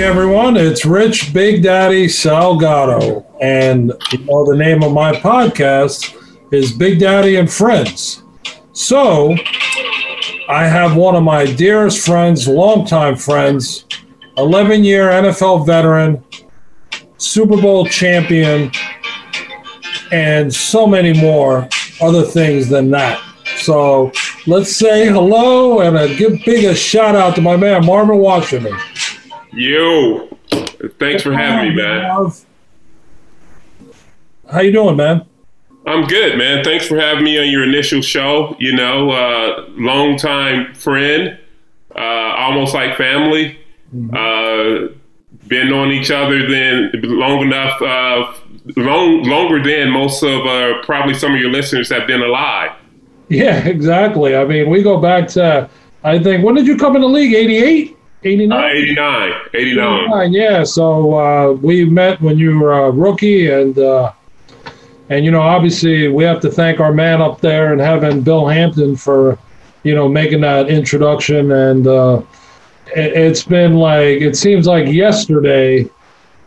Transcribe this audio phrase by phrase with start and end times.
[0.00, 6.16] Hey everyone, it's Rich Big Daddy Salgado, and you know the name of my podcast
[6.50, 8.22] is Big Daddy and Friends.
[8.72, 9.36] So,
[10.48, 13.84] I have one of my dearest friends, longtime friends,
[14.38, 16.24] 11 year NFL veteran,
[17.18, 18.72] Super Bowl champion,
[20.12, 21.68] and so many more
[22.00, 23.22] other things than that.
[23.58, 24.12] So,
[24.46, 28.78] let's say hello and a big a shout out to my man Marvin Washington.
[29.52, 30.28] Yo,
[30.98, 32.30] thanks for having me, man.
[34.50, 35.26] How you doing, man?
[35.86, 36.62] I'm good, man.
[36.62, 38.54] Thanks for having me on your initial show.
[38.58, 41.38] You know, uh, long time friend,
[41.96, 43.58] uh, almost like family.
[43.94, 44.14] Mm-hmm.
[44.14, 44.96] Uh,
[45.48, 48.32] been on each other then long enough, uh,
[48.76, 52.70] long longer than most of uh, probably some of your listeners have been alive.
[53.28, 54.36] Yeah, exactly.
[54.36, 55.68] I mean, we go back to
[56.04, 57.34] I think when did you come in the league?
[57.34, 57.96] Eighty eight.
[58.22, 58.58] 89?
[58.58, 59.32] Uh, 89.
[59.54, 60.04] 89.
[60.04, 60.32] 89.
[60.32, 60.64] Yeah.
[60.64, 64.12] So uh, we met when you were a rookie, and uh,
[65.08, 68.46] and you know, obviously, we have to thank our man up there and having Bill
[68.46, 69.38] Hampton, for
[69.82, 71.50] you know making that introduction.
[71.50, 72.22] And uh,
[72.94, 75.88] it, has been like it seems like yesterday.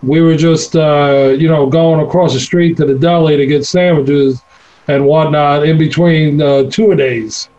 [0.03, 3.66] We were just uh, you know going across the street to the deli to get
[3.66, 4.41] sandwiches
[4.88, 7.49] and whatnot in between uh, two a days.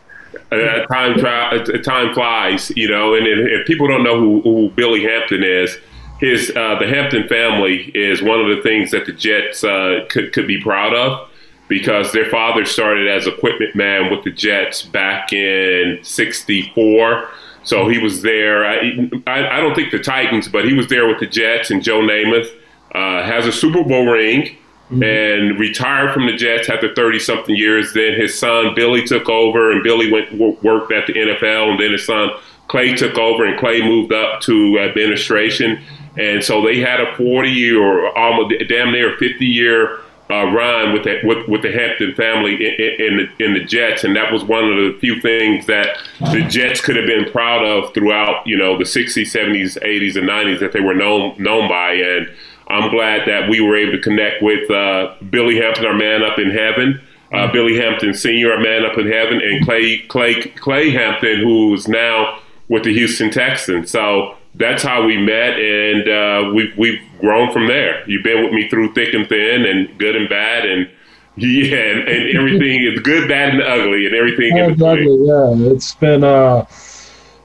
[0.54, 3.14] Uh, time time flies, you know.
[3.14, 5.76] And if, if people don't know who, who, Billy Hampton is,
[6.18, 10.32] his uh, the Hampton family is one of the things that the Jets uh, could
[10.32, 11.28] could be proud of
[11.68, 17.28] because their father started as equipment man with the Jets back in '64.
[17.62, 18.66] So he was there.
[18.66, 21.82] I, I, I, don't think the Titans, but he was there with the Jets and
[21.82, 22.50] Joe Namath.
[22.94, 24.56] Uh, has a Super Bowl ring
[24.90, 25.02] mm-hmm.
[25.02, 27.92] and retired from the Jets after 30 something years.
[27.92, 30.32] Then his son Billy took over, and Billy went
[30.62, 32.30] worked at the NFL, and then his son
[32.68, 35.82] Clay took over, and Clay moved up to administration.
[36.16, 40.00] And so they had a 40 or almost damn near 50 year
[40.30, 44.04] uh, run with the, with, with the Hampton family in, in, the, in the Jets,
[44.04, 45.98] and that was one of the few things that
[46.32, 50.26] the Jets could have been proud of throughout, you know, the 60s, 70s, 80s, and
[50.26, 51.92] 90s that they were known known by.
[51.92, 52.28] And
[52.68, 56.38] I'm glad that we were able to connect with uh, Billy Hampton, our man up
[56.38, 57.00] in heaven.
[57.32, 61.88] Uh, Billy Hampton Sr., our man up in heaven, and Clay Clay Clay Hampton, who's
[61.88, 62.38] now
[62.68, 63.90] with the Houston Texans.
[63.90, 68.08] So that's how we met, and uh, we've we've grown from there.
[68.08, 70.88] You've been with me through thick and thin, and good and bad, and
[71.36, 75.26] yeah, and, and everything is good, bad, and ugly, and everything in between.
[75.26, 76.64] Yeah, it's been uh,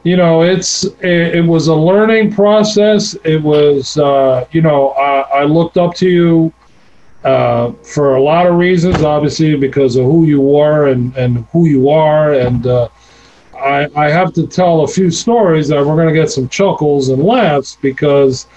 [0.03, 3.15] you know, it's it, it, was a learning process.
[3.25, 6.53] It was, uh, you know, I, I, looked up to you
[7.23, 11.65] uh, for a lot of reasons, obviously because of who you were and, and who
[11.65, 12.87] you are, and uh,
[13.59, 17.09] I, I have to tell a few stories that we're going to get some chuckles
[17.09, 18.47] and laughs because,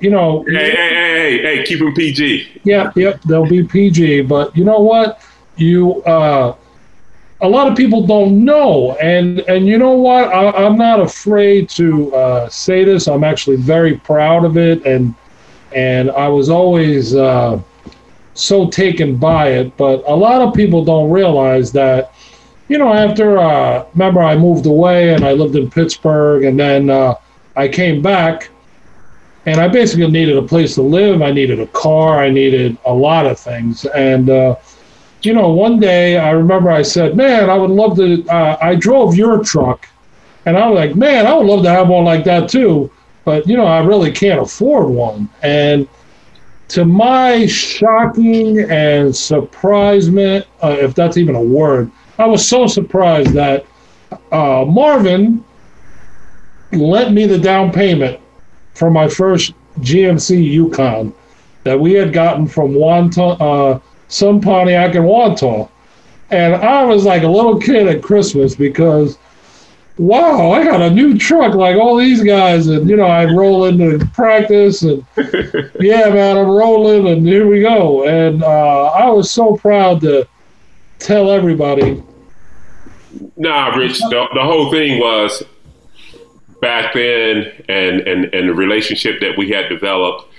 [0.00, 0.44] you know.
[0.48, 2.62] Hey, hey, hey, hey, hey, keep them PG.
[2.64, 4.22] Yeah, yep, they'll be PG.
[4.22, 5.22] But you know what?
[5.56, 6.56] You uh,
[7.42, 10.28] a lot of people don't know, and and you know what?
[10.28, 13.08] I, am not afraid to uh, say this.
[13.08, 15.14] I'm actually very proud of it, and
[15.74, 17.60] and I was always uh,
[18.34, 19.74] so taken by it.
[19.76, 22.12] But a lot of people don't realize that.
[22.68, 26.88] You know, after uh, remember I moved away and I lived in Pittsburgh, and then
[26.90, 27.14] uh,
[27.56, 28.50] I came back,
[29.46, 31.22] and I basically needed a place to live.
[31.22, 32.22] I needed a car.
[32.22, 34.56] I needed a lot of things, and uh,
[35.22, 38.74] you know, one day I remember I said, "Man, I would love to." Uh, I
[38.74, 39.86] drove your truck,
[40.46, 42.90] and I was like, "Man, I would love to have one like that too."
[43.24, 45.28] But you know, I really can't afford one.
[45.42, 45.86] And
[46.68, 53.32] to my shocking and surprisement, uh, if that's even a word, I was so surprised
[53.32, 53.66] that
[54.32, 55.44] uh, Marvin
[56.72, 58.20] lent me the down payment
[58.74, 61.12] for my first GMC Yukon
[61.64, 65.70] that we had gotten from Wanta, uh, some Pontiac and Wantagh.
[66.30, 69.18] And I was like a little kid at Christmas because,
[69.98, 72.66] wow, I got a new truck like all these guys.
[72.66, 75.04] And, you know, I roll into practice and,
[75.80, 78.06] yeah, man, I'm rolling and here we go.
[78.06, 80.28] And uh, I was so proud to
[80.98, 82.02] tell everybody.
[83.36, 85.42] Nah, Rich, the, the whole thing was
[86.60, 90.29] back then and, and, and the relationship that we had developed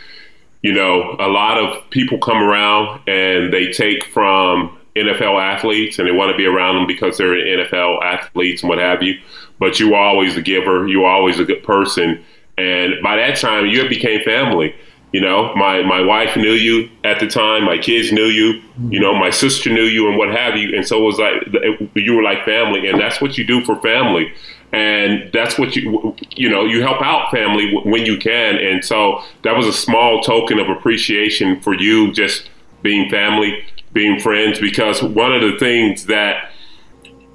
[0.61, 6.07] you know, a lot of people come around and they take from NFL athletes and
[6.07, 9.19] they want to be around them because they're NFL athletes and what have you.
[9.59, 10.87] But you are always a giver.
[10.87, 12.23] You are always a good person.
[12.57, 14.75] And by that time, you became family.
[15.13, 17.65] You know, my, my wife knew you at the time.
[17.65, 18.61] My kids knew you.
[18.89, 20.73] You know, my sister knew you, and what have you.
[20.75, 23.75] And so it was like you were like family, and that's what you do for
[23.81, 24.33] family.
[24.73, 28.57] And that's what you you know you help out family when you can.
[28.57, 32.49] And so that was a small token of appreciation for you, just
[32.81, 34.59] being family, being friends.
[34.59, 36.51] Because one of the things that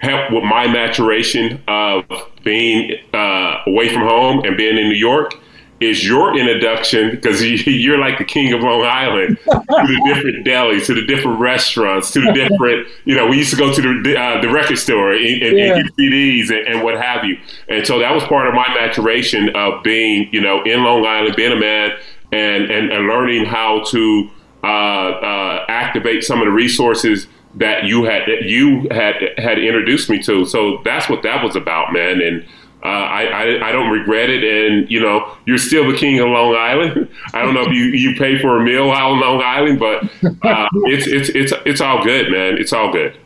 [0.00, 2.04] helped with my maturation of
[2.44, 5.34] being uh, away from home and being in New York
[5.80, 10.86] is your introduction because you're like the king of Long Island to the different delis,
[10.86, 14.18] to the different restaurants, to the different, you know, we used to go to the
[14.18, 15.76] uh, the record store and, and, yeah.
[15.76, 17.38] and CDs and, and, what have you.
[17.68, 21.36] And so that was part of my maturation of being, you know, in Long Island,
[21.36, 21.90] being a man
[22.32, 24.30] and, and, and learning how to
[24.64, 30.10] uh, uh, activate some of the resources that you had that you had had introduced
[30.10, 30.44] me to.
[30.44, 32.20] So that's what that was about, man.
[32.20, 32.44] And
[32.86, 36.28] uh, I, I, I don't regret it, and you know you're still the king of
[36.28, 37.08] Long Island.
[37.34, 40.04] I don't know if you, you pay for a meal out on Long Island, but
[40.46, 42.58] uh, it's it's it's it's all good, man.
[42.58, 43.18] It's all good.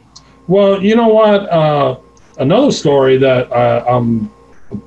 [0.47, 1.47] Well, you know what?
[1.51, 1.99] Uh,
[2.39, 4.33] another story that uh, I'm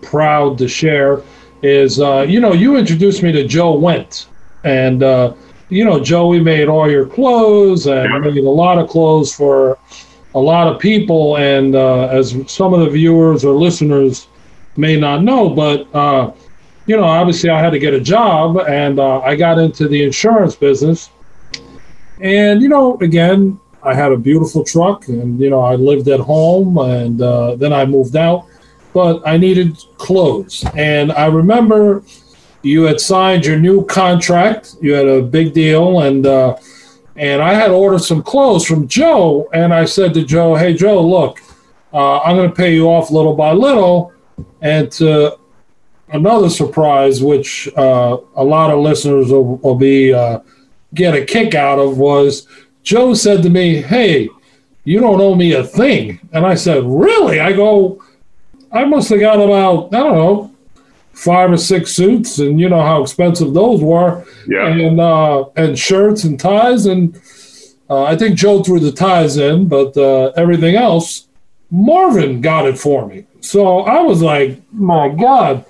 [0.02, 1.22] proud to share
[1.62, 4.26] is uh, you know you introduced me to Joe Wendt,
[4.64, 5.36] and uh,
[5.70, 8.32] you know Joey made all your clothes and yeah.
[8.32, 9.78] made a lot of clothes for
[10.34, 14.30] a lot of people, and as some of the viewers or listeners
[14.78, 16.32] may not know, but uh,
[16.86, 20.04] you know, obviously I had to get a job, and uh, I got into the
[20.04, 21.10] insurance business.
[22.20, 26.20] And you know, again, I had a beautiful truck, and you know, I lived at
[26.20, 28.46] home, and uh, then I moved out.
[28.94, 32.04] But I needed clothes, and I remember
[32.62, 34.76] you had signed your new contract.
[34.82, 36.58] You had a big deal, and uh,
[37.16, 41.06] and I had ordered some clothes from Joe, and I said to Joe, "Hey, Joe,
[41.06, 41.40] look,
[41.94, 44.13] uh, I'm going to pay you off little by little."
[44.62, 45.38] And to
[46.12, 50.40] another surprise, which uh, a lot of listeners will, will be uh,
[50.94, 52.48] get a kick out of, was
[52.84, 54.30] Joe said to me, "Hey,
[54.84, 58.02] you don't owe me a thing," and I said, "Really?" I go,
[58.72, 60.50] "I must have got about I don't know."
[61.14, 64.66] Five or six suits, and you know how expensive those were, yeah.
[64.66, 67.22] and uh, and shirts and ties, and
[67.88, 71.28] uh, I think Joe threw the ties in, but uh, everything else,
[71.70, 73.26] Marvin got it for me.
[73.44, 75.66] So I was like, my God,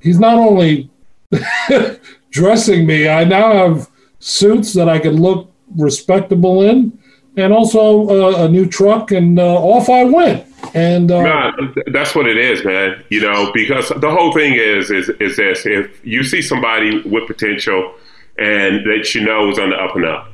[0.00, 0.90] he's not only
[2.30, 6.98] dressing me, I now have suits that I can look respectable in,
[7.36, 10.46] and also uh, a new truck, and uh, off I went.
[10.74, 13.02] And uh, no, that's what it is, man.
[13.10, 17.26] You know, because the whole thing is is is this: if you see somebody with
[17.26, 17.94] potential
[18.38, 20.28] and that you know is on the up and up,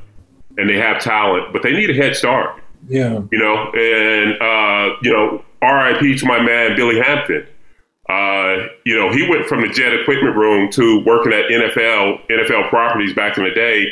[0.58, 2.60] and they have talent, but they need a head start.
[2.88, 3.20] Yeah.
[3.30, 7.46] You know, and uh, you know, RIP to my man Billy Hampton.
[8.08, 12.68] Uh, you know, he went from the jet equipment room to working at NFL NFL
[12.68, 13.86] properties back in the day,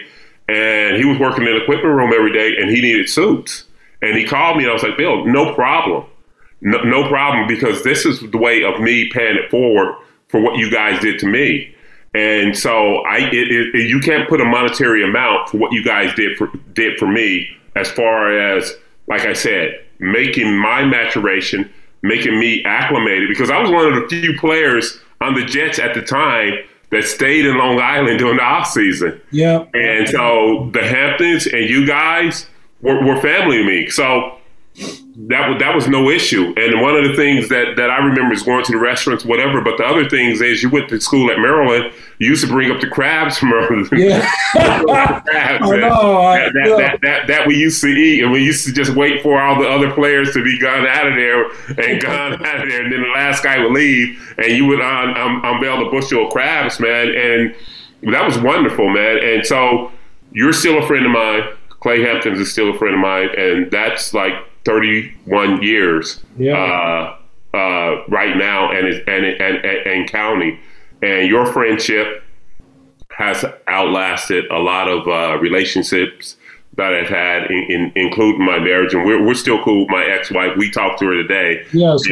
[0.49, 3.65] and he was working in the equipment room every day, and he needed suits.
[4.03, 6.07] And he called me, and I was like, Bill, no problem,
[6.61, 9.95] no, no problem, because this is the way of me paying it forward
[10.29, 11.75] for what you guys did to me.
[12.15, 16.13] And so I, it, it, you can't put a monetary amount for what you guys
[16.15, 18.75] did for did for me, as far as
[19.07, 21.71] like I said, making my maturation,
[22.03, 25.95] making me acclimated because I was one of the few players on the Jets at
[25.95, 26.55] the time
[26.91, 29.21] that stayed in Long Island during the off season.
[29.31, 29.67] Yeah.
[29.75, 32.49] And so the Hamptons and you guys
[32.81, 33.91] were, were family to me.
[33.91, 34.39] So
[35.29, 36.55] that that was no issue.
[36.57, 39.61] And one of the things that, that I remember is going to the restaurants, whatever.
[39.61, 42.71] But the other things is you went to school at Maryland, you used to bring
[42.71, 43.89] up the crabs from Maryland.
[43.93, 44.31] Yeah.
[44.53, 46.21] crabs, I know.
[46.21, 48.95] I, that, that, that, that, that, we used to eat, and we used to just
[48.95, 52.63] wait for all the other players to be gone out of there and gone out
[52.63, 55.85] of there, and then the last guy would leave, and you would um, um, unveil
[55.85, 59.19] the bushel of crabs, man, and that was wonderful, man.
[59.23, 59.93] And so
[60.33, 61.43] you're still a friend of mine.
[61.81, 66.55] Clay Hamptons is still a friend of mine, and that's like 31 years yeah.
[66.55, 70.59] uh, uh, right now and, and, and, and counting.
[71.03, 72.23] And your friendship
[73.11, 76.37] has outlasted a lot of uh, relationships
[76.77, 78.95] that I've had, in, in, including my marriage.
[78.95, 80.57] And we're, we're still cool with my ex wife.
[80.57, 81.67] We talked to her today.
[81.73, 82.03] Yes,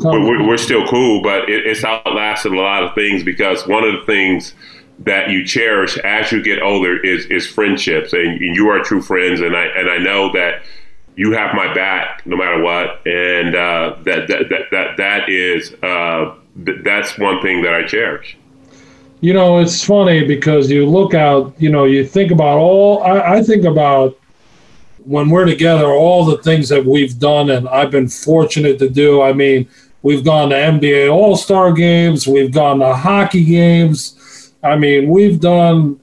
[0.00, 3.92] we're, we're, still cool, but it, it's outlasted a lot of things because one of
[3.92, 4.54] the things
[5.00, 8.12] that you cherish as you get older is, is friendships.
[8.12, 9.40] And, and you are true friends.
[9.40, 10.62] And I, and I know that
[11.16, 16.34] you have my back no matter what, and uh, that, that that that is uh,
[16.64, 18.36] th- that's one thing that I cherish.
[19.20, 21.54] You know, it's funny because you look out.
[21.58, 23.02] You know, you think about all.
[23.02, 24.18] I, I think about
[25.04, 29.22] when we're together, all the things that we've done, and I've been fortunate to do.
[29.22, 29.68] I mean,
[30.02, 34.52] we've gone to NBA All Star games, we've gone to hockey games.
[34.62, 36.00] I mean, we've done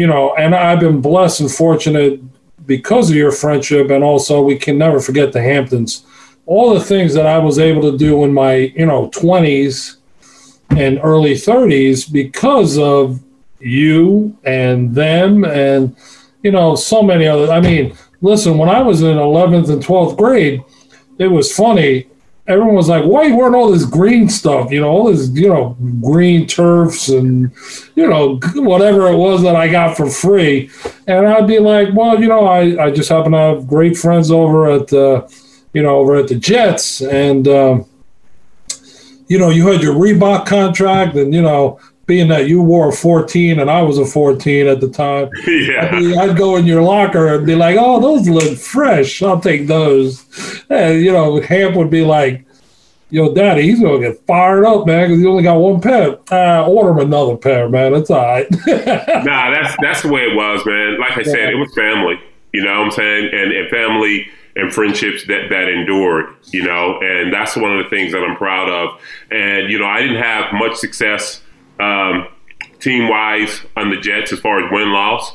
[0.00, 2.22] you know, and I've been blessed and fortunate
[2.70, 6.04] because of your friendship, and also we can never forget the Hamptons.
[6.46, 9.96] All the things that I was able to do in my, you know, 20s
[10.70, 13.18] and early 30s because of
[13.58, 15.96] you and them and,
[16.44, 17.50] you know, so many other.
[17.50, 20.62] I mean, listen, when I was in 11th and 12th grade,
[21.18, 22.06] it was funny
[22.50, 24.70] everyone was like, "Why are you wearing all this green stuff?
[24.72, 27.52] You know, all this, you know, green turfs and
[27.94, 30.70] you know whatever it was that I got for free."
[31.06, 34.30] And I'd be like, "Well, you know, I, I just happen to have great friends
[34.30, 35.26] over at, uh,
[35.72, 37.86] you know, over at the Jets, and um,
[39.28, 41.78] you know, you had your Reebok contract, and you know."
[42.10, 45.90] Being that you wore a 14 and I was a 14 at the time, yeah.
[45.92, 49.22] I'd, be, I'd go in your locker and be like, "Oh, those look fresh.
[49.22, 50.26] I'll take those."
[50.68, 52.44] And you know, Hamp would be like,
[53.10, 56.18] yo, daddy, he's gonna get fired up, man, because he only got one pair.
[56.32, 57.92] Uh, order him another pair, man.
[57.92, 58.50] That's all right.
[58.66, 60.98] nah, that's that's the way it was, man.
[60.98, 62.18] Like I said, it was family.
[62.52, 63.30] You know what I'm saying?
[63.32, 66.34] And, and family and friendships that that endured.
[66.52, 69.00] You know, and that's one of the things that I'm proud of.
[69.30, 71.42] And you know, I didn't have much success
[71.80, 72.28] um,
[72.80, 75.34] team wise on the Jets as far as win loss,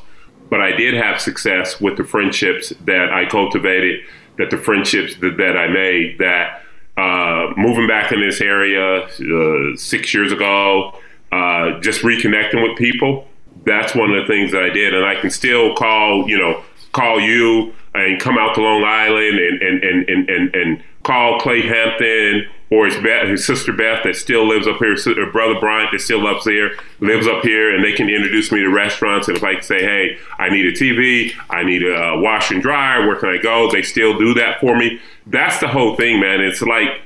[0.49, 4.01] but I did have success with the friendships that I cultivated.
[4.37, 6.61] That the friendships that, that I made that
[6.97, 10.99] uh, moving back in this area uh, six years ago,
[11.31, 13.27] uh, just reconnecting with people.
[13.65, 16.63] That's one of the things that I did, and I can still call you know
[16.91, 21.39] call you and come out to Long Island and and and and, and, and call
[21.39, 25.31] Clay Hampton or his, Beth, his sister Beth that still lives up here, or uh,
[25.31, 28.69] brother Bryant that still lives here, lives up here, and they can introduce me to
[28.69, 29.29] restaurants.
[29.29, 32.61] And if I say, hey, I need a TV, I need a uh, wash and
[32.61, 33.71] dryer, where can I go?
[33.71, 34.99] They still do that for me.
[35.25, 36.41] That's the whole thing, man.
[36.41, 37.01] It's like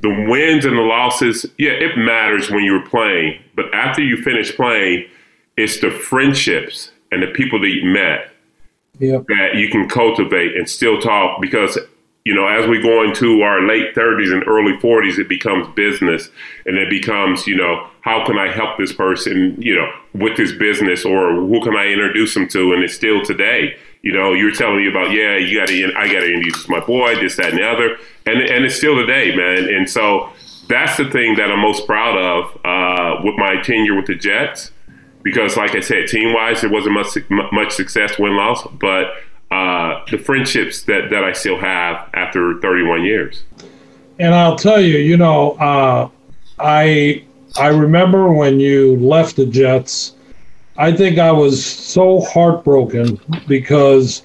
[0.00, 1.44] the wins and the losses.
[1.58, 5.08] Yeah, it matters when you're playing, but after you finish playing,
[5.56, 8.30] it's the friendships and the people that you met
[9.00, 11.78] that you can cultivate and still talk because
[12.28, 16.28] you know, as we go into our late 30s and early 40s, it becomes business
[16.66, 20.52] and it becomes, you know, how can I help this person, you know, with this
[20.52, 22.74] business or who can I introduce them to?
[22.74, 26.12] And it's still today, you know, you're telling me about, yeah, you got to, I
[26.12, 27.96] got to introduce my boy, this, that, and the other.
[28.26, 29.64] And, and it's still today, man.
[29.64, 30.28] And so
[30.68, 34.70] that's the thing that I'm most proud of uh, with my tenure with the Jets.
[35.22, 37.16] Because, like I said, team wise, there wasn't much,
[37.52, 39.14] much success, win loss, but
[39.50, 43.42] uh, the friendships that, that I still have after 31 years.
[44.18, 46.08] And I'll tell you, you know, uh,
[46.58, 47.24] I
[47.56, 50.14] I remember when you left the Jets.
[50.76, 54.22] I think I was so heartbroken because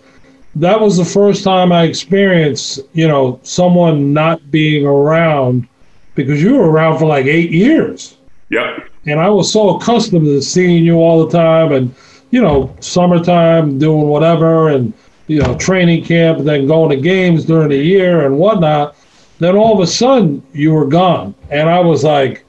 [0.56, 5.68] that was the first time I experienced, you know, someone not being around
[6.16, 8.18] because you were around for like eight years.
[8.50, 8.88] Yep.
[9.06, 11.94] And I was so accustomed to seeing you all the time and,
[12.30, 14.94] you know, summertime doing whatever and
[15.28, 18.96] you know, training camp, and then going to games during the year and whatnot.
[19.40, 22.46] Then all of a sudden, you were gone, and I was like,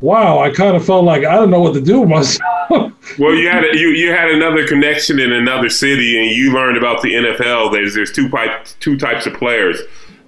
[0.00, 2.92] "Wow!" I kind of felt like I don't know what to do with myself.
[3.18, 6.78] well, you had a, you you had another connection in another city, and you learned
[6.78, 7.72] about the NFL.
[7.72, 9.80] There's there's two types two types of players: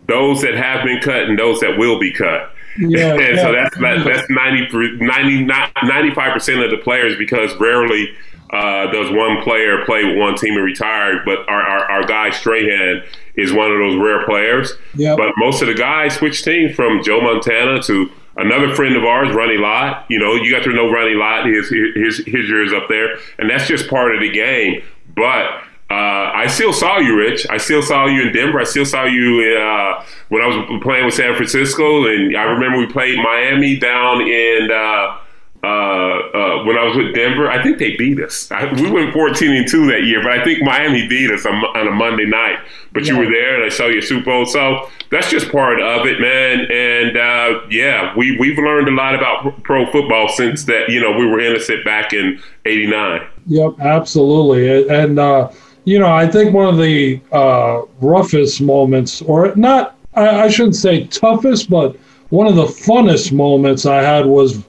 [0.06, 2.52] those that have been cut and those that will be cut.
[2.78, 3.42] Yeah, and yeah.
[3.42, 8.14] so that's that's 90, 95 percent of the players because rarely
[8.50, 12.30] uh, does one player play with one team and retire, but our, our, our guy
[12.30, 13.02] Strahan
[13.36, 14.72] is one of those rare players.
[14.94, 15.16] Yep.
[15.16, 19.34] But most of the guys switch teams from Joe Montana to another friend of ours,
[19.34, 20.06] Ronnie Lott.
[20.08, 23.50] You know, you got to know Ronnie Lott, his, his, his years up there, and
[23.50, 24.82] that's just part of the game.
[25.14, 25.46] But
[25.90, 27.46] uh, I still saw you, Rich.
[27.50, 28.60] I still saw you in Denver.
[28.60, 32.78] I still saw you uh, when I was playing with San Francisco, and I remember
[32.78, 35.18] we played Miami down in uh,
[35.64, 38.50] uh, uh, when I was with Denver, I think they beat us.
[38.50, 41.54] I, we went 14 and 2 that year, but I think Miami beat us on,
[41.54, 42.58] on a Monday night.
[42.92, 43.14] But yeah.
[43.14, 44.44] you were there and I saw your Super Bowl.
[44.44, 46.66] So that's just part of it, man.
[46.70, 51.12] And uh, yeah, we, we've learned a lot about pro football since that, you know,
[51.12, 53.26] we were innocent back in 89.
[53.46, 54.86] Yep, absolutely.
[54.88, 55.50] And, uh,
[55.84, 60.76] you know, I think one of the uh, roughest moments, or not, I, I shouldn't
[60.76, 61.96] say toughest, but
[62.28, 64.62] one of the funnest moments I had was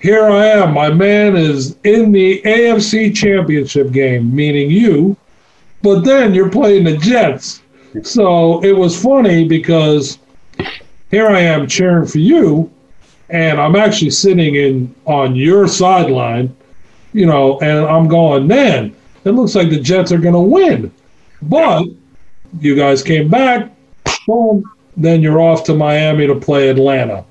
[0.00, 0.72] here I am.
[0.72, 5.16] My man is in the AFC championship game, meaning you,
[5.82, 7.62] but then you're playing the Jets.
[8.02, 10.18] So it was funny because
[11.10, 12.70] here I am cheering for you,
[13.30, 16.54] and I'm actually sitting in on your sideline,
[17.12, 20.92] you know, and I'm going, man, it looks like the Jets are going to win.
[21.42, 21.86] But
[22.60, 23.72] you guys came back,
[24.26, 24.64] boom,
[24.96, 27.24] then you're off to Miami to play Atlanta.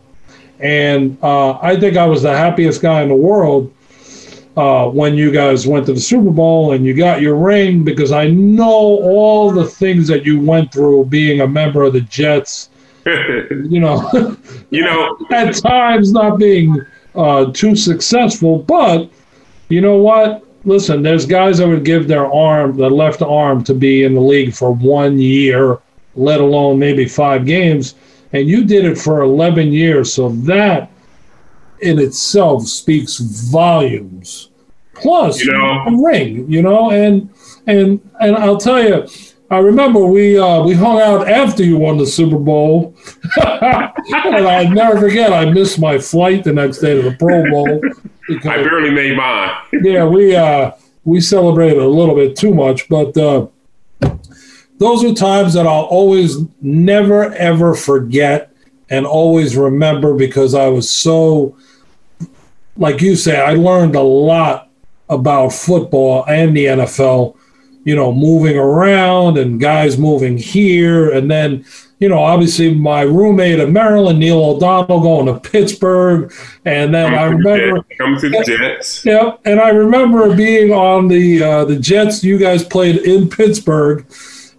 [0.60, 3.74] And uh, I think I was the happiest guy in the world
[4.58, 8.12] uh, when you guys went to the Super Bowl and you got your ring because
[8.12, 12.70] I know all the things that you went through being a member of the Jets.
[13.06, 14.36] you know,
[14.72, 16.84] you know, at times not being
[17.16, 19.10] uh, too successful, but
[19.70, 20.44] you know what?
[20.66, 24.22] Listen, there's guys that would give their arm, their left arm, to be in the
[24.22, 25.80] league for one year,
[26.16, 27.96] let alone maybe five games,
[28.34, 30.14] and you did it for 11 years.
[30.14, 30.92] So that
[31.82, 34.50] in itself speaks volumes.
[34.94, 37.30] Plus, you know, a ring, you know, and
[37.68, 39.08] and and I'll tell you,
[39.52, 42.96] I remember we uh, we hung out after you won the Super Bowl,
[43.38, 45.32] and I never forget.
[45.32, 47.80] I missed my flight the next day to the Pro Bowl.
[48.28, 49.56] Because, I barely made mine.
[49.84, 50.72] yeah, we uh,
[51.06, 53.46] we celebrated a little bit too much, but uh,
[54.78, 58.52] those are times that I'll always never ever forget
[58.90, 61.58] and always remember because I was so
[62.78, 64.70] like you say, I learned a lot
[65.10, 67.36] about football and the NFL,
[67.84, 71.12] you know, moving around and guys moving here.
[71.12, 71.66] And then,
[72.00, 76.32] you know, obviously my roommate in Maryland, Neil O'Donnell, going to Pittsburgh.
[76.66, 79.06] And then I remember coming to the Jets.
[79.06, 82.24] Yeah, and I remember being on the uh, the Jets.
[82.24, 84.06] You guys played in Pittsburgh,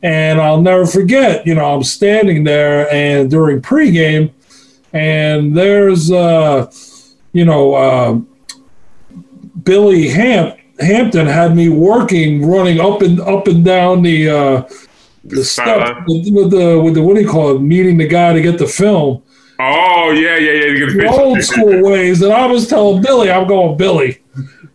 [0.03, 1.47] and I'll never forget.
[1.47, 4.31] You know, I'm standing there and during pregame,
[4.93, 6.71] and there's uh,
[7.33, 8.21] you know, uh,
[9.63, 14.69] Billy Hamp, Hampton had me working, running up and up and down the uh,
[15.25, 17.61] the steps with, with, the with the what do you call it?
[17.61, 19.23] Meeting the guy to get the film.
[19.61, 20.87] Oh yeah, yeah, yeah.
[20.87, 24.21] The old school ways, and I was telling Billy, I'm going, Billy.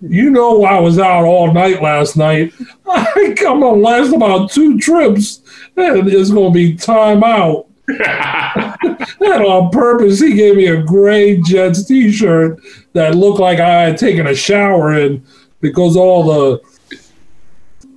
[0.10, 2.54] You know, I was out all night last night.
[2.86, 5.42] I come on, last about two trips,
[5.78, 7.68] and it's going to be time out.
[7.88, 12.60] and on purpose, he gave me a gray Jets T-shirt
[12.92, 15.26] that looked like I had taken a shower in
[15.62, 16.62] because all the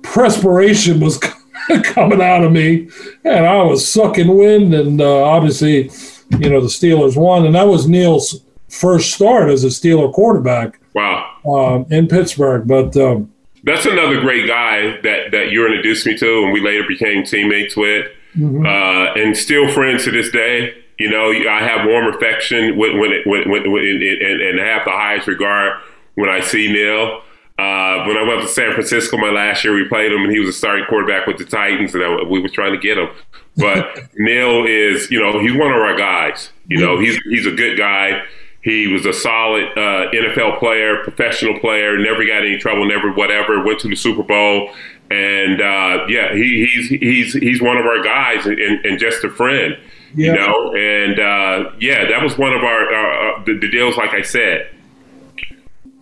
[0.01, 1.17] perspiration was
[1.83, 2.89] coming out of me,
[3.25, 4.73] and I was sucking wind.
[4.73, 5.91] And uh, obviously,
[6.39, 10.79] you know, the Steelers won, and that was Neil's first start as a Steeler quarterback.
[10.93, 12.95] Wow, um, in Pittsburgh, but.
[12.97, 17.25] Um, that's another great guy that, that you introduced me to, and we later became
[17.25, 18.65] teammates with mm-hmm.
[18.65, 20.83] uh, and still friends to this day.
[20.97, 24.91] You know, I have warm affection when, when, when, when, when and, and have the
[24.91, 25.79] highest regard
[26.15, 27.21] when I see Neil.
[27.59, 30.39] Uh, when I went to San Francisco my last year, we played him, and he
[30.39, 33.09] was a starting quarterback with the Titans, and I, we were trying to get him.
[33.55, 36.51] But Neil is, you know, he's one of our guys.
[36.67, 38.23] You know, he's he's a good guy.
[38.67, 41.97] He was a solid uh, NFL player, professional player.
[41.97, 42.85] Never got any trouble.
[42.85, 43.63] Never whatever.
[43.63, 44.73] Went to the Super Bowl
[45.09, 49.29] and uh, yeah, he, he's he's he's one of our guys and, and just a
[49.29, 49.77] friend,
[50.15, 50.31] yeah.
[50.31, 50.75] you know.
[50.75, 53.95] And uh, yeah, that was one of our uh, uh the, the, deals.
[53.95, 54.69] Like I said,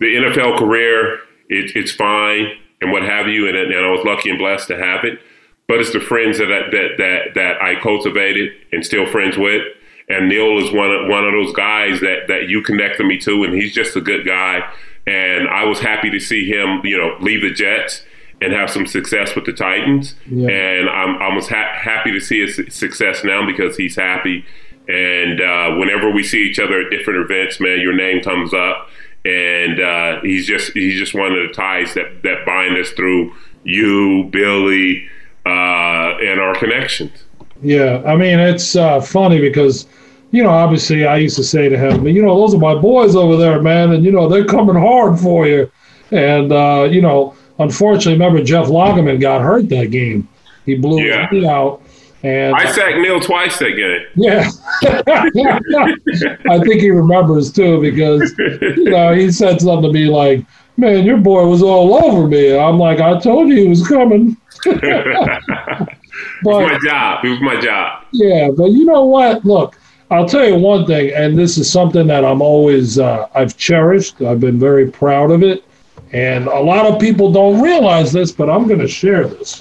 [0.00, 2.48] the NFL career it, it's fine
[2.80, 5.20] and what have you, and, and I was lucky and blessed to have it.
[5.68, 9.62] But it's the friends that that that that I cultivated and still friends with.
[10.08, 13.44] And Neil is one of one of those guys that that you connected me to,
[13.44, 14.60] and he's just a good guy.
[15.06, 18.04] And I was happy to see him, you know, leave the Jets
[18.40, 20.14] and have some success with the Titans.
[20.30, 20.48] Yeah.
[20.48, 24.44] And I'm almost ha- happy to see his success now because he's happy.
[24.88, 28.88] And uh, whenever we see each other at different events, man, your name comes up.
[29.24, 33.34] And uh, he's just he's just one of the ties that, that bind us through
[33.64, 35.08] you, Billy,
[35.44, 37.24] uh, and our connections.
[37.62, 39.86] Yeah, I mean it's uh, funny because
[40.30, 43.16] you know obviously I used to say to him, you know those are my boys
[43.16, 45.70] over there, man, and you know they're coming hard for you,
[46.10, 50.28] and uh, you know unfortunately, remember Jeff Lageman got hurt that game.
[50.64, 51.28] He blew yeah.
[51.30, 51.82] his knee out.
[52.22, 54.00] And I sacked Neil twice that game.
[54.16, 54.50] Yeah,
[56.50, 60.44] I think he remembers too because you know he said something to me like,
[60.76, 64.36] "Man, your boy was all over me." I'm like, "I told you he was coming."
[66.42, 67.24] but, it was my job.
[67.24, 68.04] It was my job.
[68.12, 69.44] Yeah, but you know what?
[69.44, 69.78] Look,
[70.10, 74.22] I'll tell you one thing, and this is something that I'm always uh, I've cherished.
[74.22, 75.64] I've been very proud of it.
[76.12, 79.60] And a lot of people don't realize this, but I'm going to share this.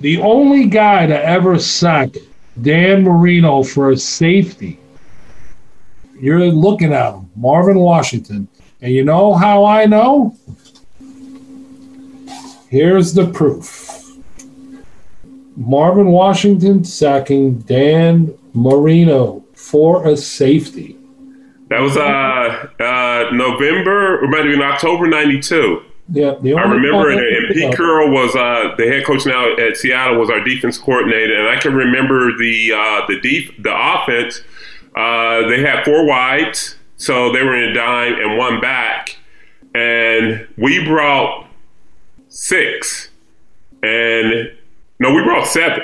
[0.00, 2.10] The only guy to ever sack
[2.62, 4.78] Dan Marino for a safety,
[6.20, 8.46] you're looking at him, Marvin Washington.
[8.80, 10.36] And you know how I know?
[12.68, 13.95] Here's the proof
[15.56, 20.96] Marvin Washington sacking Dan Marino for a safety.
[21.68, 25.82] That was uh, uh, November, or might have been October '92.
[26.08, 30.18] Yeah, I remember, and, and Pete Carroll was uh, the head coach now at Seattle.
[30.18, 34.42] Was our defense coordinator, and I can remember the uh, the def- the offense.
[34.94, 39.16] Uh, they had four wides, so they were in a dime and one back,
[39.74, 41.48] and we brought
[42.28, 43.08] six,
[43.82, 44.52] and
[44.98, 45.82] no, we brought seven,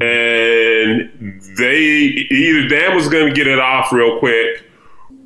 [0.00, 4.64] and they either Dan was going to get it off real quick,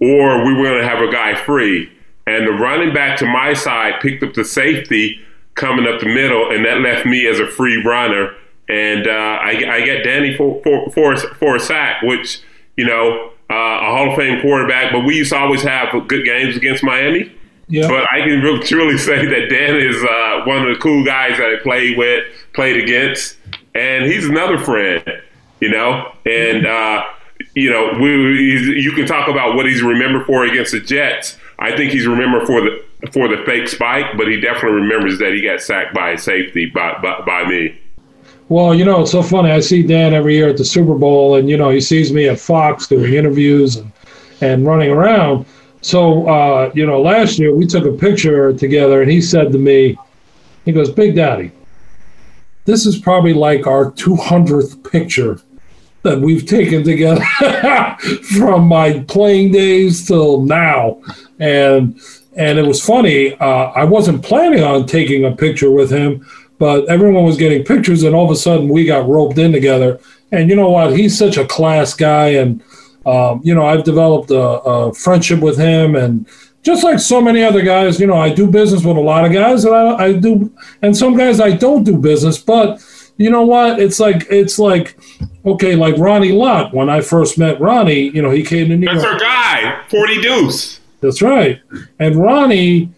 [0.00, 1.92] or we were going to have a guy free,
[2.26, 5.20] and the running back to my side picked up the safety
[5.54, 8.34] coming up the middle, and that left me as a free runner,
[8.68, 12.40] and uh, I, I get Danny for, for for for a sack, which
[12.76, 16.24] you know uh, a Hall of Fame quarterback, but we used to always have good
[16.24, 17.32] games against Miami.
[17.68, 17.88] Yeah.
[17.88, 21.38] But I can really truly say that Dan is uh, one of the cool guys
[21.38, 23.36] that I played with, played against,
[23.74, 25.02] and he's another friend,
[25.60, 26.12] you know.
[26.26, 27.04] And uh,
[27.54, 31.38] you know, we, you can talk about what he's remembered for against the Jets.
[31.58, 35.32] I think he's remembered for the for the fake spike, but he definitely remembers that
[35.32, 37.76] he got sacked by safety by, by, by me.
[38.48, 39.50] Well, you know, it's so funny.
[39.50, 42.28] I see Dan every year at the Super Bowl, and you know, he sees me
[42.28, 43.92] at Fox doing interviews and
[44.42, 45.46] and running around.
[45.82, 49.58] So, uh, you know, last year we took a picture together, and he said to
[49.58, 49.98] me,
[50.64, 51.50] he goes, "Big Daddy,
[52.64, 55.40] this is probably like our 200th picture
[56.04, 57.24] that we've taken together
[58.38, 61.02] from my playing days till now."
[61.40, 62.00] And
[62.36, 63.34] and it was funny.
[63.34, 66.24] Uh, I wasn't planning on taking a picture with him,
[66.58, 69.98] but everyone was getting pictures, and all of a sudden we got roped in together.
[70.30, 70.96] And you know what?
[70.96, 72.62] He's such a class guy, and
[73.06, 76.26] um, you know I've developed a, a, friendship with him, and
[76.62, 79.32] just like so many other guys, you know I do business with a lot of
[79.32, 82.84] guys, and I, I do, and some guys I don't do business, but
[83.16, 83.80] you know what?
[83.80, 84.98] It's like it's like
[85.44, 86.72] okay, like Ronnie Lott.
[86.72, 88.98] When I first met Ronnie, you know, he came to New York.
[88.98, 90.80] That's our guy, Forty Deuce.
[91.00, 91.60] That's right.
[91.98, 92.88] And Ronnie,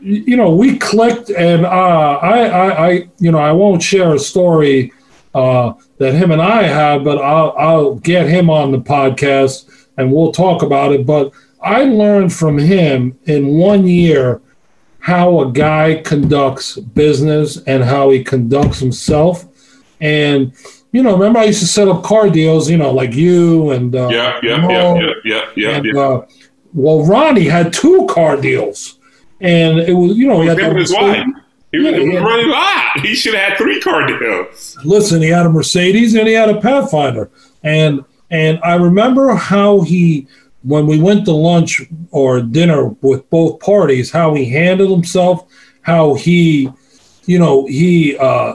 [0.00, 4.18] you know, we clicked, and uh, I, I, I, you know, I won't share a
[4.18, 4.92] story
[5.34, 10.12] uh, that him and I have, but I'll, I'll get him on the podcast and
[10.12, 11.06] we'll talk about it.
[11.06, 14.40] But I learned from him in one year
[14.98, 19.44] how a guy conducts business and how he conducts himself.
[20.00, 20.52] And
[20.92, 23.94] you know, remember I used to set up car deals, you know, like you and
[23.96, 26.00] uh, yeah, yeah, yeah, yeah, yeah, yeah, and, yeah.
[26.00, 26.26] Uh,
[26.74, 28.98] well, Ronnie had two car deals,
[29.40, 31.26] and it was you know he had his wife.
[31.72, 33.00] He was, yeah, he was running a lot.
[33.00, 34.76] He should have had three car deals.
[34.84, 37.30] Listen, he had a Mercedes and he had a Pathfinder,
[37.64, 40.28] and and I remember how he
[40.62, 45.46] when we went to lunch or dinner with both parties, how he handled himself,
[45.82, 46.70] how he,
[47.26, 48.54] you know, he uh,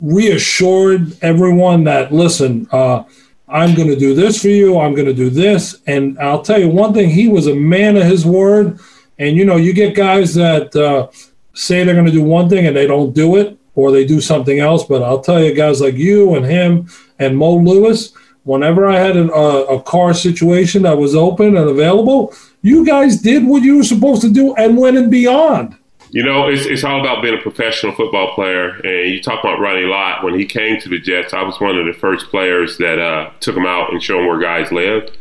[0.00, 2.68] reassured everyone that listen.
[2.72, 3.04] Uh,
[3.48, 4.78] I'm going to do this for you.
[4.78, 5.80] I'm going to do this.
[5.86, 8.80] And I'll tell you one thing, he was a man of his word.
[9.18, 11.08] And, you know, you get guys that uh,
[11.56, 14.20] say they're going to do one thing and they don't do it or they do
[14.20, 14.84] something else.
[14.84, 16.88] But I'll tell you, guys like you and him
[17.18, 18.12] and Mo Lewis,
[18.44, 23.44] whenever I had a, a car situation that was open and available, you guys did
[23.46, 25.76] what you were supposed to do and went and beyond.
[26.10, 28.70] You know, it's, it's all about being a professional football player.
[28.84, 30.22] And you talk about Ronnie Lott.
[30.22, 33.30] When he came to the Jets, I was one of the first players that uh,
[33.40, 35.16] took him out and showed him where guys lived.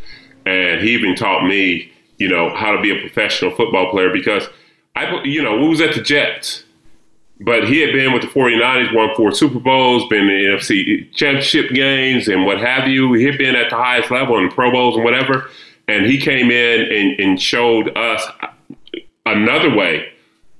[0.45, 4.47] And he even taught me, you know, how to be a professional football player because
[4.95, 6.63] I, you know, we was at the Jets,
[7.41, 11.11] but he had been with the 49ers, won four Super Bowls, been in the NFC
[11.13, 13.13] championship games and what have you.
[13.13, 15.49] He had been at the highest level in Pro Bowls and whatever.
[15.87, 18.25] And he came in and, and showed us
[19.25, 20.07] another way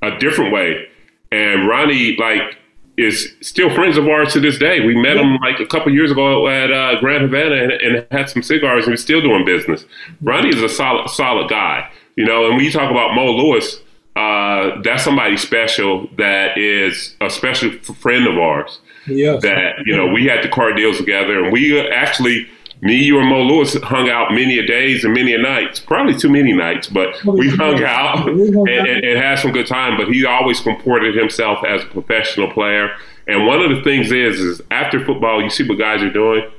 [0.01, 0.87] a different way.
[1.31, 2.57] And Ronnie, like,
[2.97, 4.85] is still friends of ours to this day.
[4.85, 8.29] We met him like a couple years ago at uh, Grand Havana and, and, had
[8.29, 9.85] some cigars, and he's still doing business.
[10.21, 12.45] Ronnie is a solid, solid guy, you know.
[12.45, 13.81] And when you talk about Mo Lewis,
[14.15, 18.79] uh, that's somebody special that is a special friend of ours.
[19.07, 19.43] Yes.
[19.43, 22.47] That you know, we had the car deals together, and we actually
[22.81, 25.79] me, you, and Mo Lewis hung out many a days and many a nights.
[25.79, 29.97] Probably too many nights, but we hung out and, and, and had some good time.
[29.97, 32.95] But he always comported himself as a professional player.
[33.27, 36.49] And one of the things is, is after football, you see what guys are doing.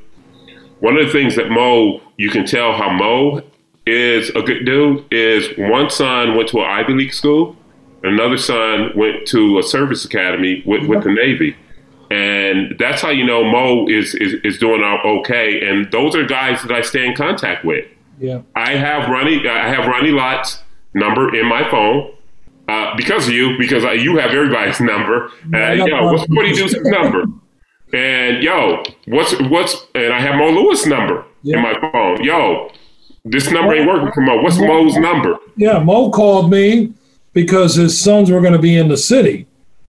[0.81, 3.43] One of the things that Mo, you can tell how Mo
[3.87, 7.57] is a good dude is one son went to an Ivy League school,
[8.03, 11.57] another son went to a service academy with, with the Navy
[12.11, 15.69] and that's how you know Mo is, is is doing okay.
[15.69, 17.87] And those are guys that I stay in contact with.
[18.19, 19.47] Yeah, I have Ronnie.
[19.49, 20.63] I have Ronnie Lott's
[20.95, 22.15] number in my phone
[22.69, 23.59] uh, because of you.
[23.59, 25.31] Because uh, you have everybody's number.
[25.53, 27.25] Uh, yo, what's Forty Deuce's number?
[27.93, 31.57] And yo, what's what's and I have Mo Lewis' number yeah.
[31.57, 32.23] in my phone.
[32.23, 32.71] Yo,
[33.27, 34.43] this number ain't working for Mo.
[34.43, 35.37] What's Mo, Mo's number?
[35.57, 36.95] Yeah, Mo called me
[37.33, 39.47] because his sons were going to be in the city.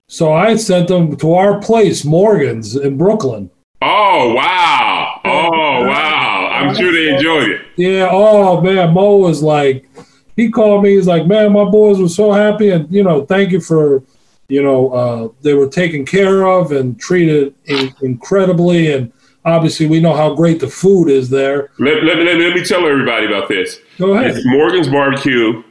[0.07, 3.49] So I sent them to our place, Morgan's in Brooklyn.
[3.81, 5.19] Oh wow!
[5.25, 6.49] Oh wow!
[6.51, 7.61] I'm sure they enjoyed it.
[7.75, 8.09] Yeah.
[8.11, 9.89] Oh man, Mo was like,
[10.35, 10.95] he called me.
[10.95, 14.03] He's like, man, my boys were so happy, and you know, thank you for,
[14.47, 19.11] you know, uh, they were taken care of and treated in- incredibly, and
[19.45, 21.69] obviously we know how great the food is there.
[21.79, 23.79] Let, let, let, let me tell everybody about this.
[23.97, 24.35] Go ahead.
[24.35, 25.63] It's Morgan's Barbecue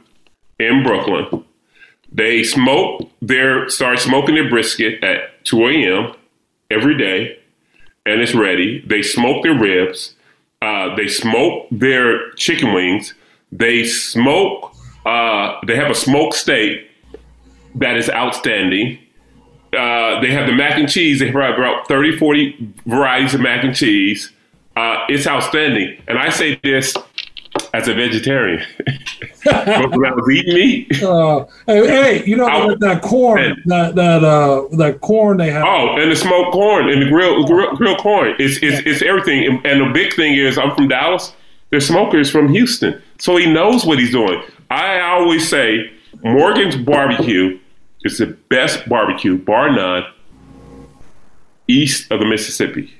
[0.59, 1.43] in Brooklyn.
[2.11, 6.15] They smoke their start smoking their brisket at 2 a.m.
[6.71, 7.37] every day,
[8.05, 8.81] and it's ready.
[8.87, 10.15] They smoke their ribs.
[10.61, 13.13] Uh, they smoke their chicken wings.
[13.51, 14.73] They smoke.
[15.05, 16.89] Uh, they have a smoked steak
[17.75, 18.99] that is outstanding.
[19.75, 21.19] Uh, they have the mac and cheese.
[21.19, 24.31] They have about 30, 40 varieties of mac and cheese.
[24.75, 26.01] Uh, it's outstanding.
[26.07, 26.95] And I say this
[27.73, 28.61] as a vegetarian.
[29.45, 34.23] but when I was eating meat, Uh, hey, you know I- that, corn, that that
[34.23, 35.63] uh, that corn they have.
[35.65, 38.35] oh, and the smoked corn and the grilled grill, grilled corn.
[38.39, 39.45] It's, it's it's everything.
[39.45, 41.33] And, and the big thing is, I'm from Dallas.
[41.71, 44.41] The smoker is from Houston, so he knows what he's doing.
[44.69, 45.91] I always say
[46.23, 47.59] Morgan's Barbecue
[48.05, 50.03] is the best barbecue, bar none,
[51.67, 52.93] east of the Mississippi.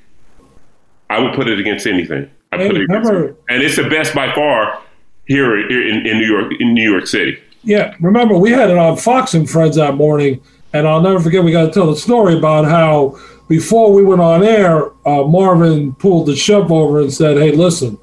[1.09, 2.29] I would put it against anything.
[2.51, 4.79] I Hey, put it against remember- and it's the best by far
[5.25, 7.37] here in, in New York in New York City.
[7.63, 10.41] Yeah, remember we had it on Fox and Friends that morning,
[10.73, 11.43] and I'll never forget.
[11.43, 15.93] We got to tell the story about how before we went on air, uh, Marvin
[15.93, 17.97] pulled the chef over and said, "Hey, listen,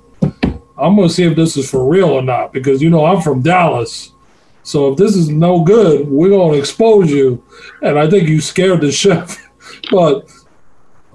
[0.79, 3.21] I'm going to see if this is for real or not because you know I'm
[3.21, 4.13] from Dallas."
[4.63, 7.45] So if this is no good, we're going to expose you.
[7.83, 9.39] And I think you scared the chef.
[9.91, 10.31] but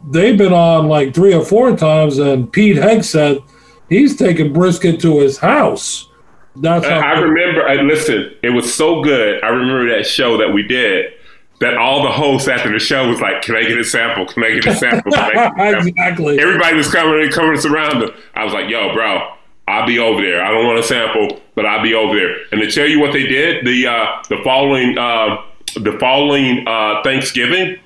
[0.10, 3.44] they've been on like three or four times, and Pete Hegseth
[3.90, 6.10] he's taking brisket to his house.
[6.56, 7.68] That's how I I remember.
[7.68, 8.34] I listen.
[8.42, 9.44] It was so good.
[9.44, 11.14] I remember that show that we did.
[11.60, 14.26] That all the hosts after the show was like, "Can I get a sample?
[14.28, 16.40] Can I get a sample?" Get a sample?" exactly.
[16.40, 18.12] Everybody was coming coming around them.
[18.36, 19.34] I was like, "Yo, bro,
[19.68, 20.44] I'll be over there.
[20.44, 23.12] I don't want a sample, but I'll be over there." And to tell you what
[23.14, 25.38] they did, the uh, the following uh,
[25.76, 27.78] the following uh, Thanksgiving,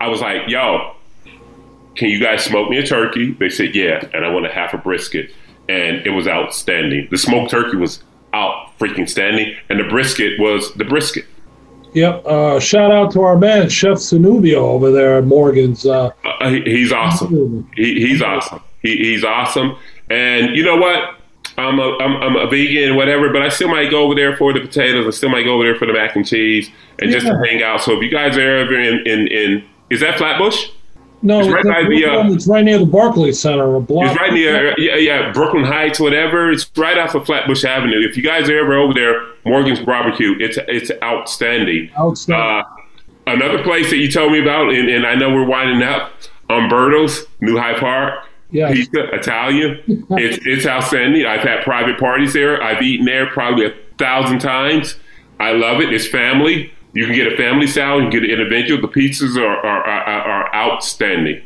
[0.00, 0.94] I was like, "Yo,
[1.96, 4.74] can you guys smoke me a turkey?" They said, "Yeah," and I want a half
[4.74, 5.30] a brisket,
[5.68, 7.08] and it was outstanding.
[7.10, 11.24] The smoked turkey was out freaking standing, and the brisket was the brisket.
[11.94, 12.26] Yep.
[12.26, 15.86] Uh, shout out to our man Chef Sunubio over there at Morgan's.
[15.86, 17.70] Uh, Uh, he- he's awesome.
[17.76, 18.60] He, he's awesome.
[18.82, 19.76] He, he's awesome.
[20.10, 21.14] And you know what?
[21.56, 24.52] I'm a, I'm, I'm a vegan, whatever, but I still might go over there for
[24.52, 25.06] the potatoes.
[25.06, 27.62] I still might go over there for the mac and cheese and just to hang
[27.62, 27.82] out.
[27.82, 30.70] So if you guys are ever in, in, in is that Flatbush?
[31.22, 33.74] no, It's right by the, uh, it's right near the Barclays Center.
[33.76, 34.10] A block.
[34.10, 36.50] It's right near, yeah, yeah, Brooklyn Heights, whatever.
[36.50, 38.06] It's right off of Flatbush Avenue.
[38.06, 41.90] If you guys are ever over there, Morgan's Barbecue, it's it's outstanding.
[41.98, 42.64] Outstanding.
[42.64, 42.64] Uh,
[43.26, 46.12] another place that you told me about, and, and I know we're winding up,
[46.50, 48.26] Umberto's, New Hyde Park.
[48.54, 48.72] Yeah.
[48.72, 49.80] Pizza, Italian.
[50.10, 51.26] it's it's outstanding.
[51.26, 52.62] I've had private parties there.
[52.62, 54.96] I've eaten there probably a thousand times.
[55.40, 55.92] I love it.
[55.92, 56.72] It's family.
[56.92, 58.04] You can get a family salad.
[58.04, 58.80] You can get an individual.
[58.80, 61.42] The pizzas are are, are, are outstanding.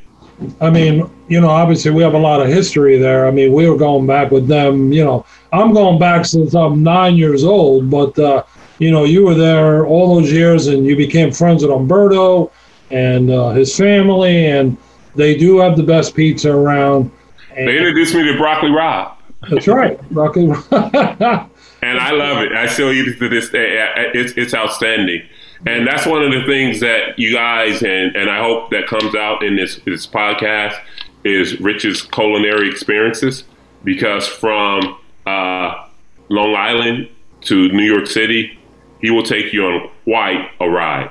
[0.60, 3.26] I mean, you know, obviously we have a lot of history there.
[3.26, 4.92] I mean, we were going back with them.
[4.92, 8.44] You know, I'm going back since I'm nine years old, but uh,
[8.78, 12.52] you know, you were there all those years, and you became friends with Umberto
[12.90, 14.76] and uh, his family, and
[15.18, 17.10] they do have the best pizza around.
[17.56, 19.14] And They introduced me to Broccoli Rabe.
[19.50, 20.44] that's right, Rocky.
[20.70, 22.52] and I love it.
[22.52, 23.84] I still eat it to this day.
[24.14, 25.22] It's it's outstanding,
[25.66, 29.14] and that's one of the things that you guys and and I hope that comes
[29.14, 30.78] out in this this podcast
[31.24, 33.44] is Rich's culinary experiences
[33.84, 35.86] because from uh,
[36.28, 37.08] Long Island
[37.42, 38.58] to New York City,
[39.00, 41.10] he will take you on quite a ride.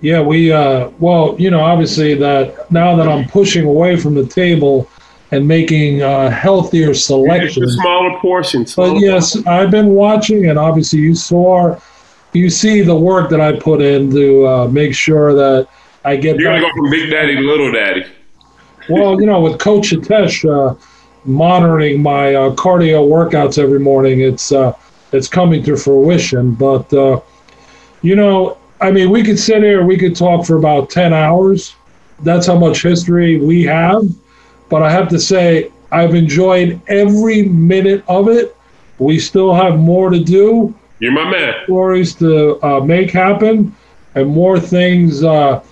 [0.00, 4.26] Yeah, we uh well, you know, obviously that now that I'm pushing away from the
[4.26, 4.88] table
[5.30, 7.74] and making uh healthier It's a selections.
[7.82, 8.62] smaller portion.
[8.62, 11.78] But smaller yes, I've been watching and obviously you saw
[12.32, 15.68] you see the work that I put in to uh, make sure that
[16.04, 18.06] I get You're gonna go from Big Daddy to Little Daddy.
[18.88, 20.74] Well, you know, with Coach Atesh uh,
[21.24, 24.72] monitoring my uh, cardio workouts every morning, it's uh,
[25.12, 26.54] it's coming to fruition.
[26.54, 27.20] But uh,
[28.02, 31.74] you know, I mean, we could sit here, we could talk for about ten hours.
[32.22, 34.02] That's how much history we have.
[34.68, 38.56] But I have to say, I've enjoyed every minute of it.
[38.98, 41.54] We still have more to do You're my man.
[41.64, 43.74] stories to uh, make happen
[44.14, 45.62] and more things, uh,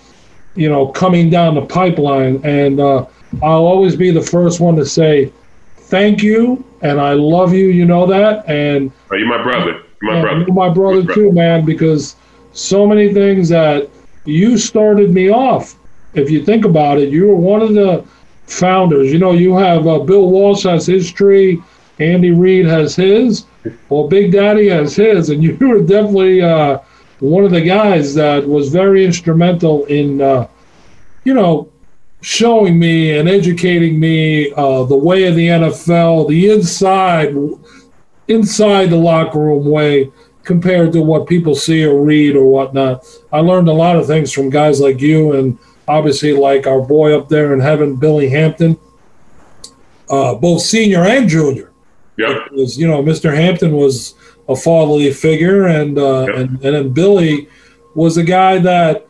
[0.55, 2.40] you know, coming down the pipeline.
[2.44, 3.07] And uh,
[3.42, 5.33] I'll always be the first one to say
[5.77, 7.66] thank you and I love you.
[7.68, 8.49] You know that.
[8.49, 9.83] And Oh, you're my brother.
[10.03, 10.40] You're my brother.
[10.40, 12.16] you're my brother My too, man, because
[12.59, 13.88] so many things that
[14.25, 15.77] you started me off.
[16.14, 18.05] If you think about it, you were one of the
[18.47, 19.12] founders.
[19.12, 21.62] You know, you have uh, Bill Walsh has his tree,
[21.99, 23.44] Andy Reid has his.
[23.88, 26.79] Well, Big Daddy has his, and you were definitely uh,
[27.21, 30.49] one of the guys that was very instrumental in, uh,
[31.25, 31.71] you know,
[32.21, 37.35] showing me and educating me uh, the way of the NFL, the inside,
[38.27, 40.11] inside the locker room way
[40.48, 43.04] compared to what people see or read or whatnot.
[43.30, 47.14] I learned a lot of things from guys like you and obviously like our boy
[47.14, 48.78] up there in heaven, Billy Hampton,
[50.08, 51.70] uh, both senior and junior.
[52.16, 52.52] Yep.
[52.52, 53.37] Was, you know, Mr.
[53.37, 54.14] Hampton was
[54.48, 56.37] a fatherly figure, and uh, yep.
[56.37, 57.46] and and then Billy
[57.94, 59.06] was a guy that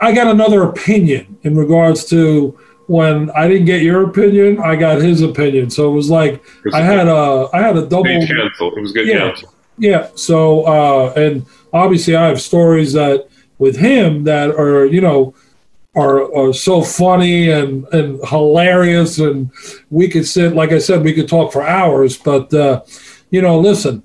[0.00, 5.00] I got another opinion in regards to when I didn't get your opinion, I got
[5.00, 5.70] his opinion.
[5.70, 6.42] So it was like
[6.72, 8.74] I had a I had a double counsel.
[8.74, 9.53] It was good yeah, counsel.
[9.78, 10.08] Yeah.
[10.14, 15.34] So uh, and obviously I have stories that with him that are you know
[15.96, 19.50] are, are so funny and, and hilarious and
[19.90, 22.82] we could sit like i said we could talk for hours but uh,
[23.30, 24.02] you know listen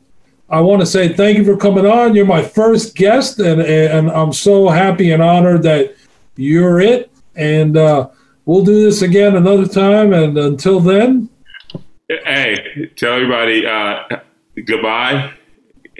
[0.50, 2.16] i want to say thank you for coming on.
[2.16, 5.96] You're my first guest and, and i'm so happy and honored that
[6.36, 7.12] you're it.
[7.36, 8.10] And uh,
[8.46, 11.30] we'll do this again another time and until then.
[12.08, 14.04] Hey tell everybody uh,
[14.66, 15.34] goodbye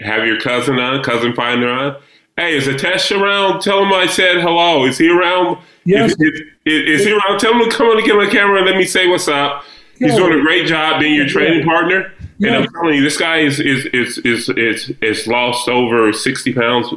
[0.02, 1.96] have your cousin on cousin finder on
[2.40, 3.60] Hey, is Hitesh around?
[3.60, 4.86] Tell him I said hello.
[4.86, 5.58] Is he around?
[5.84, 6.12] Yes.
[6.12, 7.38] Is, is, is he around?
[7.38, 9.28] Tell him to come on and get on the camera and let me say what's
[9.28, 9.62] up.
[9.98, 12.10] He's doing a great job being your training partner.
[12.38, 12.54] Yeah.
[12.54, 16.54] And I'm telling you, this guy is is is is is, is lost over sixty
[16.54, 16.90] pounds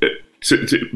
[0.00, 0.06] uh,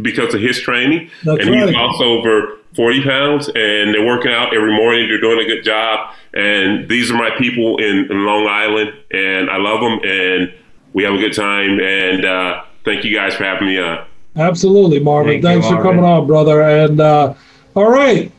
[0.01, 1.67] because of his training, That's and right.
[1.67, 3.49] he's lost over forty pounds.
[3.49, 5.09] And they're working out every morning.
[5.09, 6.15] They're doing a good job.
[6.33, 10.01] And these are my people in, in Long Island, and I love them.
[10.03, 10.55] And
[10.93, 11.81] we have a good time.
[11.81, 14.07] And uh, thank you guys for having me on.
[14.37, 15.35] Absolutely, Marvin.
[15.35, 16.63] Thank Thanks you, for coming on, brother.
[16.63, 17.35] And uh,
[17.75, 18.33] all right.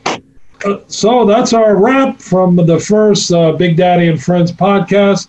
[0.64, 5.28] Uh, so that's our wrap from the first uh, Big Daddy and Friends podcast.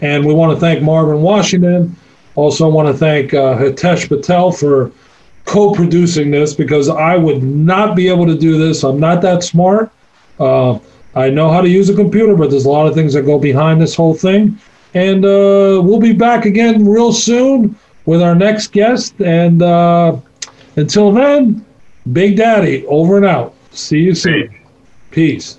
[0.00, 1.96] And we want to thank Marvin Washington.
[2.34, 4.90] Also, want to thank uh, Hitesh Patel for
[5.44, 8.84] co producing this because I would not be able to do this.
[8.84, 9.90] I'm not that smart.
[10.40, 10.78] Uh,
[11.14, 13.38] I know how to use a computer, but there's a lot of things that go
[13.38, 14.58] behind this whole thing.
[14.94, 19.20] And uh, we'll be back again real soon with our next guest.
[19.20, 20.18] And uh,
[20.76, 21.64] until then,
[22.12, 23.54] Big Daddy, over and out.
[23.70, 24.54] See you soon.
[25.10, 25.58] Peace.